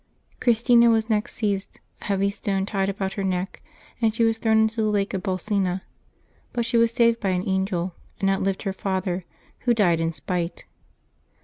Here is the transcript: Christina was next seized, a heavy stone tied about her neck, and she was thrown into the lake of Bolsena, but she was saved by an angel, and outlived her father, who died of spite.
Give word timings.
Christina 0.39 0.89
was 0.89 1.11
next 1.11 1.35
seized, 1.35 1.79
a 2.01 2.05
heavy 2.05 2.31
stone 2.31 2.65
tied 2.65 2.89
about 2.89 3.13
her 3.13 3.23
neck, 3.23 3.61
and 4.01 4.15
she 4.15 4.23
was 4.23 4.39
thrown 4.39 4.57
into 4.61 4.77
the 4.77 4.89
lake 4.89 5.13
of 5.13 5.21
Bolsena, 5.21 5.83
but 6.53 6.65
she 6.65 6.75
was 6.75 6.89
saved 6.91 7.19
by 7.19 7.29
an 7.29 7.47
angel, 7.47 7.93
and 8.19 8.27
outlived 8.27 8.63
her 8.63 8.73
father, 8.73 9.25
who 9.59 9.75
died 9.75 9.99
of 9.99 10.15
spite. 10.15 10.65